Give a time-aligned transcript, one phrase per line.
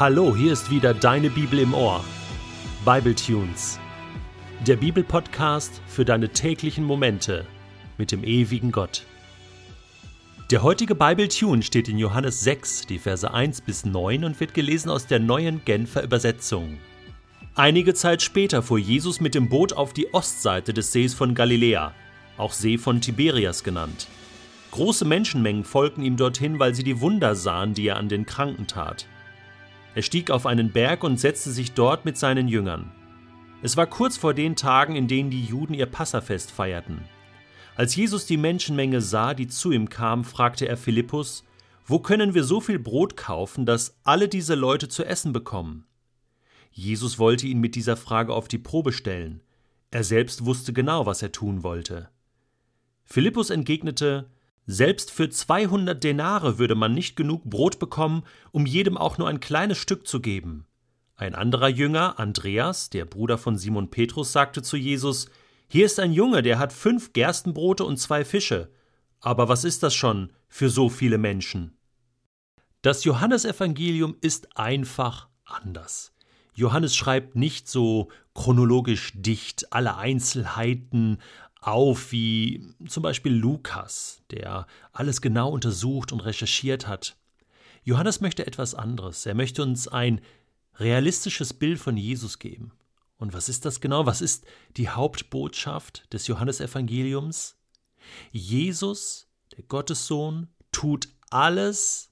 [0.00, 2.02] Hallo, hier ist wieder deine Bibel im Ohr.
[2.86, 3.78] Bible Tunes.
[4.66, 7.44] Der Bibelpodcast für deine täglichen Momente
[7.98, 9.04] mit dem ewigen Gott.
[10.50, 14.54] Der heutige Bible Tune steht in Johannes 6, die Verse 1 bis 9 und wird
[14.54, 16.78] gelesen aus der neuen Genfer Übersetzung.
[17.54, 21.92] Einige Zeit später fuhr Jesus mit dem Boot auf die Ostseite des Sees von Galiläa,
[22.38, 24.06] auch See von Tiberias genannt.
[24.70, 28.66] Große Menschenmengen folgten ihm dorthin, weil sie die Wunder sahen, die er an den Kranken
[28.66, 29.06] tat.
[29.94, 32.92] Er stieg auf einen Berg und setzte sich dort mit seinen Jüngern.
[33.62, 37.02] Es war kurz vor den Tagen, in denen die Juden ihr Passafest feierten.
[37.76, 41.44] Als Jesus die Menschenmenge sah, die zu ihm kam, fragte er Philippus,
[41.84, 45.86] Wo können wir so viel Brot kaufen, dass alle diese Leute zu essen bekommen?
[46.70, 49.42] Jesus wollte ihn mit dieser Frage auf die Probe stellen.
[49.90, 52.08] Er selbst wusste genau, was er tun wollte.
[53.04, 54.30] Philippus entgegnete,
[54.66, 59.40] selbst für 200 Denare würde man nicht genug Brot bekommen, um jedem auch nur ein
[59.40, 60.66] kleines Stück zu geben.
[61.16, 65.28] Ein anderer Jünger, Andreas, der Bruder von Simon Petrus, sagte zu Jesus:
[65.68, 68.70] Hier ist ein Junge, der hat fünf Gerstenbrote und zwei Fische.
[69.20, 71.76] Aber was ist das schon für so viele Menschen?
[72.82, 76.14] Das Johannesevangelium ist einfach anders.
[76.54, 81.18] Johannes schreibt nicht so chronologisch dicht alle Einzelheiten
[81.60, 87.16] auf wie zum Beispiel Lukas, der alles genau untersucht und recherchiert hat.
[87.84, 89.26] Johannes möchte etwas anderes.
[89.26, 90.20] Er möchte uns ein
[90.76, 92.72] realistisches Bild von Jesus geben.
[93.16, 94.06] Und was ist das genau?
[94.06, 97.58] Was ist die Hauptbotschaft des Johannesevangeliums?
[98.32, 102.10] Jesus, der Gottessohn, tut alles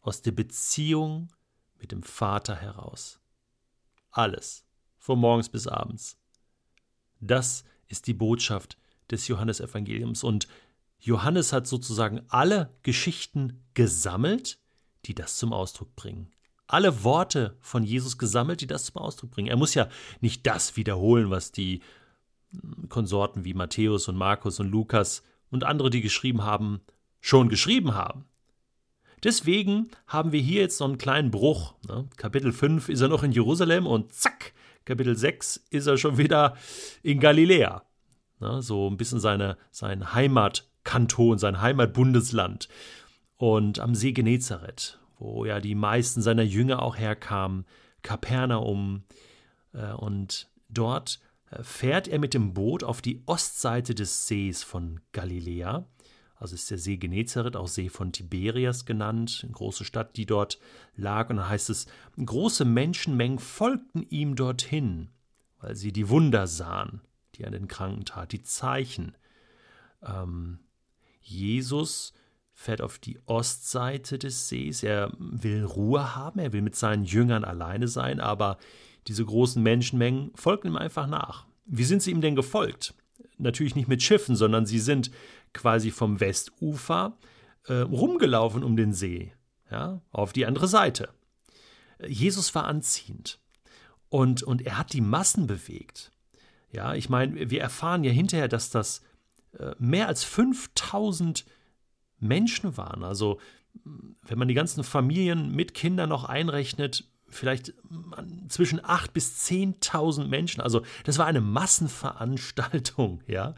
[0.00, 1.32] aus der Beziehung
[1.78, 3.20] mit dem Vater heraus.
[4.10, 4.64] Alles,
[4.98, 6.16] von morgens bis abends.
[7.20, 8.78] Das ist die Botschaft
[9.10, 10.24] des Johannesevangeliums.
[10.24, 10.48] Und
[10.98, 14.58] Johannes hat sozusagen alle Geschichten gesammelt,
[15.06, 16.30] die das zum Ausdruck bringen.
[16.66, 19.48] Alle Worte von Jesus gesammelt, die das zum Ausdruck bringen.
[19.48, 19.88] Er muss ja
[20.20, 21.80] nicht das wiederholen, was die
[22.52, 26.80] hm, Konsorten wie Matthäus und Markus und Lukas und andere, die geschrieben haben,
[27.20, 28.24] schon geschrieben haben.
[29.24, 31.74] Deswegen haben wir hier jetzt so einen kleinen Bruch.
[31.86, 32.08] Ne?
[32.16, 34.54] Kapitel 5 ist er noch in Jerusalem und zack,
[34.84, 36.56] Kapitel 6 ist er schon wieder
[37.02, 37.82] in Galiläa.
[38.40, 42.68] Ne, so ein bisschen seine, sein Heimatkanton, sein Heimatbundesland.
[43.36, 47.66] Und am See Genezareth, wo ja die meisten seiner Jünger auch herkamen,
[48.02, 49.04] Kapernaum.
[49.72, 51.20] Äh, und dort
[51.50, 55.86] äh, fährt er mit dem Boot auf die Ostseite des Sees von Galiläa.
[56.40, 60.58] Also ist der See Genezareth auch See von Tiberias genannt, eine große Stadt, die dort
[60.96, 61.28] lag.
[61.28, 61.86] Und dann heißt es,
[62.16, 65.10] große Menschenmengen folgten ihm dorthin,
[65.60, 67.02] weil sie die Wunder sahen,
[67.34, 69.14] die er an den Kranken tat, die Zeichen.
[70.02, 70.60] Ähm,
[71.20, 72.14] Jesus
[72.54, 74.82] fährt auf die Ostseite des Sees.
[74.82, 78.56] Er will Ruhe haben, er will mit seinen Jüngern alleine sein, aber
[79.06, 81.44] diese großen Menschenmengen folgen ihm einfach nach.
[81.66, 82.94] Wie sind sie ihm denn gefolgt?
[83.36, 85.10] Natürlich nicht mit Schiffen, sondern sie sind
[85.52, 87.16] quasi vom Westufer
[87.66, 89.32] äh, rumgelaufen um den See,
[89.70, 91.10] ja, auf die andere Seite.
[92.06, 93.38] Jesus war anziehend
[94.08, 96.12] und, und er hat die Massen bewegt.
[96.72, 99.02] Ja, ich meine, wir erfahren ja hinterher, dass das
[99.58, 101.44] äh, mehr als 5000
[102.18, 103.02] Menschen waren.
[103.02, 103.40] Also,
[104.22, 107.74] wenn man die ganzen Familien mit Kindern noch einrechnet, vielleicht
[108.48, 110.60] zwischen 8.000 bis 10.000 Menschen.
[110.60, 113.54] Also das war eine Massenveranstaltung, ja.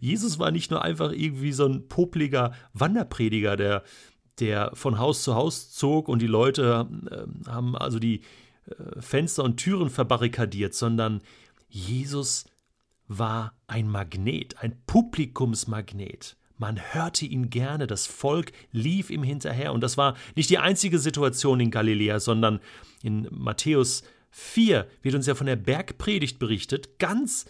[0.00, 3.84] Jesus war nicht nur einfach irgendwie so ein popliger Wanderprediger, der,
[4.38, 8.22] der von Haus zu Haus zog und die Leute äh, haben also die
[8.66, 11.20] äh, Fenster und Türen verbarrikadiert, sondern
[11.68, 12.46] Jesus
[13.06, 16.36] war ein Magnet, ein Publikumsmagnet.
[16.60, 19.72] Man hörte ihn gerne, das Volk lief ihm hinterher.
[19.72, 22.60] Und das war nicht die einzige Situation in Galiläa, sondern
[23.02, 26.98] in Matthäus 4 wird uns ja von der Bergpredigt berichtet.
[26.98, 27.46] Ganz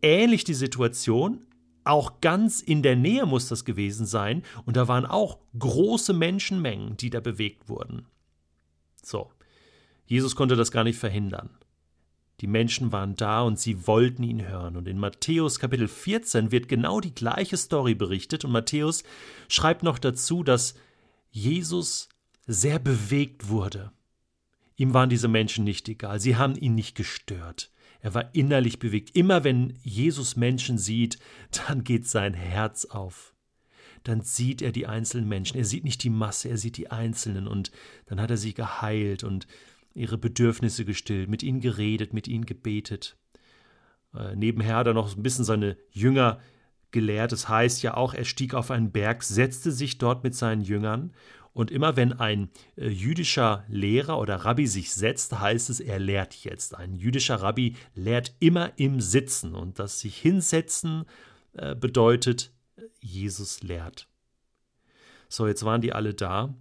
[0.00, 1.46] ähnlich die Situation,
[1.84, 4.42] auch ganz in der Nähe muss das gewesen sein.
[4.64, 8.06] Und da waren auch große Menschenmengen, die da bewegt wurden.
[9.02, 9.30] So,
[10.06, 11.50] Jesus konnte das gar nicht verhindern.
[12.40, 14.76] Die Menschen waren da und sie wollten ihn hören.
[14.76, 18.44] Und in Matthäus Kapitel 14 wird genau die gleiche Story berichtet.
[18.44, 19.04] Und Matthäus
[19.48, 20.74] schreibt noch dazu, dass
[21.30, 22.08] Jesus
[22.46, 23.90] sehr bewegt wurde.
[24.76, 26.20] Ihm waren diese Menschen nicht egal.
[26.20, 27.70] Sie haben ihn nicht gestört.
[28.00, 29.16] Er war innerlich bewegt.
[29.16, 31.18] Immer wenn Jesus Menschen sieht,
[31.66, 33.34] dann geht sein Herz auf.
[34.04, 35.56] Dann sieht er die einzelnen Menschen.
[35.56, 37.48] Er sieht nicht die Masse, er sieht die Einzelnen.
[37.48, 37.72] Und
[38.04, 39.46] dann hat er sie geheilt und
[39.96, 43.16] ihre Bedürfnisse gestillt, mit ihnen geredet, mit ihnen gebetet.
[44.14, 46.40] Äh, nebenher hat er noch ein bisschen seine Jünger
[46.90, 47.32] gelehrt.
[47.32, 51.12] Das heißt ja auch, er stieg auf einen Berg, setzte sich dort mit seinen Jüngern
[51.52, 56.34] Und immer wenn ein äh, jüdischer Lehrer oder Rabbi sich setzt, heißt es, er lehrt
[56.44, 56.74] jetzt.
[56.74, 59.54] Ein jüdischer Rabbi lehrt immer im Sitzen.
[59.54, 61.04] Und das sich hinsetzen
[61.54, 62.52] äh, bedeutet,
[63.00, 64.08] Jesus lehrt.
[65.30, 66.54] So, jetzt waren die alle da.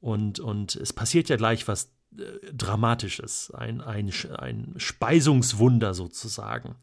[0.00, 1.93] Und, und es passiert ja gleich was
[2.52, 6.76] Dramatisches, ein, ein, ein Speisungswunder sozusagen.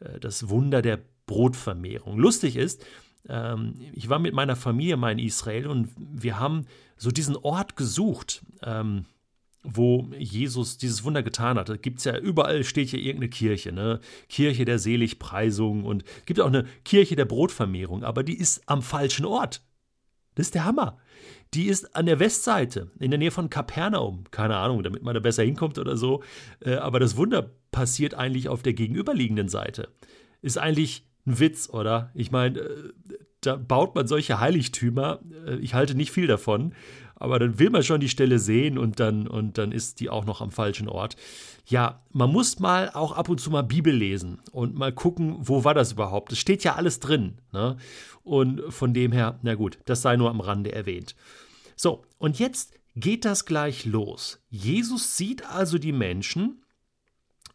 [0.00, 2.18] Äh, das Wunder der Brotvermehrung.
[2.18, 2.84] Lustig ist,
[3.28, 7.76] ähm, ich war mit meiner Familie mal in Israel und wir haben so diesen Ort
[7.76, 9.04] gesucht, ähm,
[9.62, 11.68] wo Jesus dieses Wunder getan hat.
[11.68, 14.00] Da gibt es ja überall steht hier irgendeine Kirche, ne?
[14.28, 19.26] Kirche der Seligpreisung und gibt auch eine Kirche der Brotvermehrung, aber die ist am falschen
[19.26, 19.62] Ort.
[20.34, 20.98] Das ist der Hammer.
[21.54, 24.24] Die ist an der Westseite, in der Nähe von Kapernaum.
[24.30, 26.22] Keine Ahnung, damit man da besser hinkommt oder so.
[26.60, 29.88] Äh, aber das Wunder passiert eigentlich auf der gegenüberliegenden Seite.
[30.42, 32.10] Ist eigentlich ein Witz, oder?
[32.14, 32.92] Ich meine, äh,
[33.40, 35.20] da baut man solche Heiligtümer.
[35.46, 36.74] Äh, ich halte nicht viel davon.
[37.20, 40.24] Aber dann will man schon die Stelle sehen und dann, und dann ist die auch
[40.24, 41.16] noch am falschen Ort.
[41.66, 45.62] Ja, man muss mal auch ab und zu mal Bibel lesen und mal gucken, wo
[45.62, 46.32] war das überhaupt.
[46.32, 47.38] Es steht ja alles drin.
[47.52, 47.76] Ne?
[48.24, 51.14] Und von dem her, na gut, das sei nur am Rande erwähnt.
[51.76, 54.40] So, und jetzt geht das gleich los.
[54.48, 56.62] Jesus sieht also die Menschen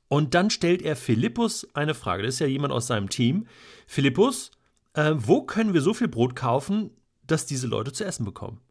[0.07, 2.21] und dann stellt er Philippus eine Frage.
[2.21, 3.47] Das ist ja jemand aus seinem Team.
[3.87, 4.51] Philippus,
[4.93, 6.91] äh, wo können wir so viel Brot kaufen,
[7.25, 8.61] dass diese Leute zu essen bekommen?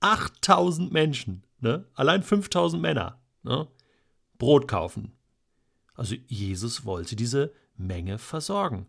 [0.00, 1.86] 8000 Menschen, ne?
[1.94, 3.68] allein 5000 Männer, ne?
[4.38, 5.12] Brot kaufen.
[5.94, 8.86] Also Jesus wollte diese Menge versorgen.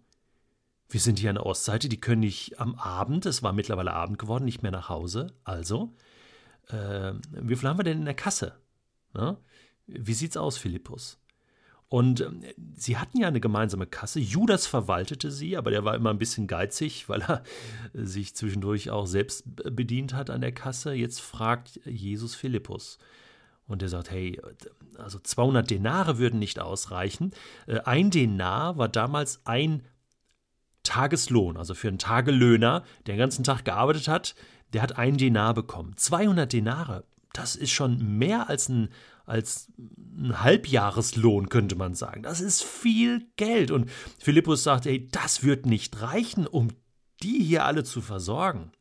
[0.87, 4.19] Wir sind hier an der Ostseite, die können nicht am Abend, es war mittlerweile Abend
[4.19, 5.33] geworden, nicht mehr nach Hause.
[5.43, 5.93] Also,
[6.67, 8.55] äh, wie viel haben wir denn in der Kasse?
[9.13, 9.37] Ne?
[9.87, 11.17] Wie sieht's aus, Philippus?
[11.91, 12.41] Und ähm,
[12.77, 14.21] sie hatten ja eine gemeinsame Kasse.
[14.21, 17.43] Judas verwaltete sie, aber der war immer ein bisschen geizig, weil er
[17.93, 19.43] sich zwischendurch auch selbst
[19.75, 20.93] bedient hat an der Kasse.
[20.93, 22.97] Jetzt fragt Jesus Philippus.
[23.67, 24.39] Und er sagt, hey,
[24.97, 27.31] also 200 Denare würden nicht ausreichen.
[27.67, 29.83] Äh, ein Denar war damals ein
[30.83, 34.33] Tageslohn, also für einen Tagelöhner, der den ganzen Tag gearbeitet hat,
[34.71, 35.97] der hat einen Denar bekommen.
[35.97, 37.03] 200 Denare,
[37.33, 38.87] das ist schon mehr als ein
[39.31, 42.21] als ein Halbjahreslohn, könnte man sagen.
[42.21, 43.71] Das ist viel Geld.
[43.71, 43.89] Und
[44.19, 46.67] Philippus sagt, ey, das wird nicht reichen, um
[47.23, 48.71] die hier alle zu versorgen.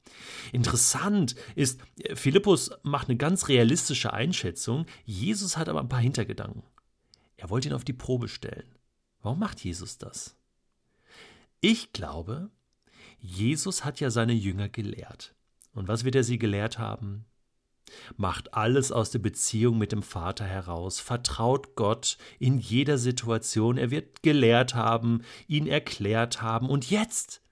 [0.53, 1.81] Interessant ist,
[2.15, 4.87] Philippus macht eine ganz realistische Einschätzung.
[5.05, 6.65] Jesus hat aber ein paar Hintergedanken.
[7.37, 8.75] Er wollte ihn auf die Probe stellen.
[9.23, 10.37] Warum macht Jesus das?
[11.61, 12.51] Ich glaube,
[13.21, 15.35] Jesus hat ja seine Jünger gelehrt.
[15.73, 17.27] Und was wird er sie gelehrt haben?
[18.17, 23.91] Macht alles aus der Beziehung mit dem Vater heraus, vertraut Gott in jeder Situation, er
[23.91, 27.43] wird gelehrt haben, ihn erklärt haben und jetzt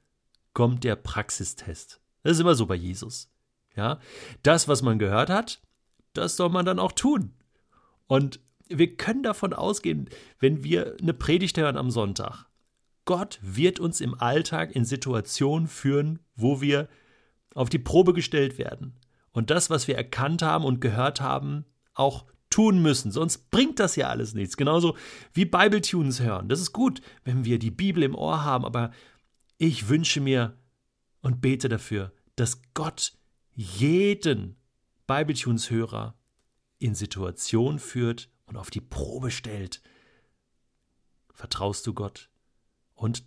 [0.52, 2.00] kommt der Praxistest.
[2.22, 3.30] Das ist immer so bei Jesus.
[3.76, 4.00] Ja,
[4.42, 5.60] das, was man gehört hat,
[6.12, 7.32] das soll man dann auch tun.
[8.08, 10.08] Und wir können davon ausgehen,
[10.40, 12.46] wenn wir eine Predigt hören am Sonntag.
[13.04, 16.88] Gott wird uns im Alltag in Situationen führen, wo wir
[17.54, 18.98] auf die Probe gestellt werden
[19.32, 21.64] und das, was wir erkannt haben und gehört haben,
[21.94, 23.10] auch tun müssen.
[23.10, 24.56] Sonst bringt das ja alles nichts.
[24.56, 24.96] Genauso
[25.32, 26.48] wie Bibletunes hören.
[26.48, 28.90] Das ist gut, wenn wir die Bibel im Ohr haben, aber
[29.58, 30.56] ich wünsche mir
[31.20, 33.12] und bete dafür, dass Gott
[33.54, 34.56] jeden
[35.06, 36.14] Bibletunes-Hörer
[36.78, 39.82] in Situationen führt und auf die Probe stellt.
[41.32, 42.30] Vertraust du Gott?
[42.94, 43.24] Und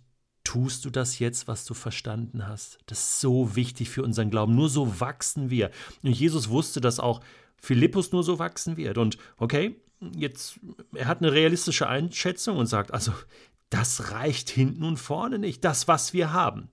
[0.52, 2.78] Tust du das jetzt, was du verstanden hast?
[2.84, 4.54] Das ist so wichtig für unseren Glauben.
[4.54, 5.70] Nur so wachsen wir.
[6.02, 7.22] Und Jesus wusste, dass auch
[7.56, 8.98] Philippus nur so wachsen wird.
[8.98, 9.76] Und okay,
[10.14, 10.60] jetzt,
[10.94, 13.14] er hat eine realistische Einschätzung und sagt, also,
[13.70, 16.68] das reicht hinten und vorne nicht, das, was wir haben.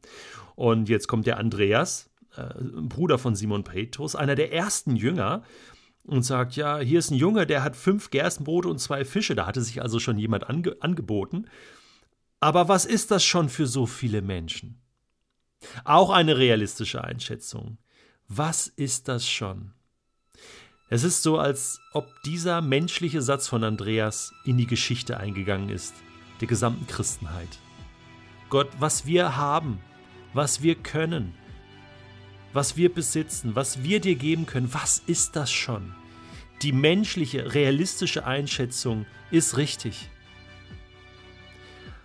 [0.55, 5.43] Und jetzt kommt der Andreas, äh, Bruder von Simon Petrus, einer der ersten Jünger,
[6.03, 9.36] und sagt, ja, hier ist ein Junge, der hat fünf Gerstenbrote und zwei Fische.
[9.36, 11.45] Da hatte sich also schon jemand ange angeboten.
[12.39, 14.81] Aber was ist das schon für so viele Menschen?
[15.84, 17.77] Auch eine realistische Einschätzung.
[18.27, 19.74] Was ist das schon?
[20.89, 25.93] Es ist so, als ob dieser menschliche Satz von Andreas in die Geschichte eingegangen ist,
[26.39, 27.60] der gesamten Christenheit.
[28.50, 29.79] Gott, was wir haben,
[30.34, 31.36] was wir können,
[32.53, 35.93] was wir besitzen, was wir dir geben können, was ist das schon?
[36.62, 40.10] Die menschliche, realistische Einschätzung ist richtig.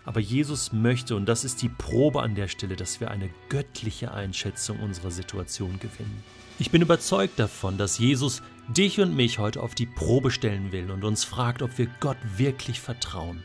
[0.04, 4.12] Aber Jesus möchte, und das ist die Probe an der Stelle, dass wir eine göttliche
[4.12, 6.22] Einschätzung unserer Situation gewinnen.
[6.58, 10.90] Ich bin überzeugt davon, dass Jesus dich und mich heute auf die Probe stellen will
[10.90, 13.42] und uns fragt, ob wir Gott wirklich vertrauen.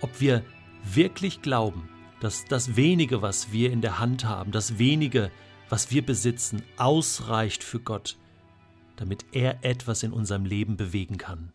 [0.00, 0.42] Ob wir
[0.82, 1.88] wirklich glauben,
[2.20, 5.30] dass das wenige, was wir in der Hand haben, das wenige,
[5.68, 8.18] was wir besitzen, ausreicht für Gott,
[8.96, 11.52] damit er etwas in unserem Leben bewegen kann.